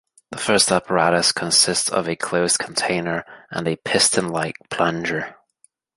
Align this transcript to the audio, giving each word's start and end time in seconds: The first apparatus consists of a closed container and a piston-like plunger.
The 0.31 0.39
first 0.39 0.71
apparatus 0.71 1.31
consists 1.31 1.87
of 1.87 2.09
a 2.09 2.15
closed 2.15 2.57
container 2.57 3.23
and 3.51 3.67
a 3.67 3.75
piston-like 3.75 4.55
plunger. 4.71 5.35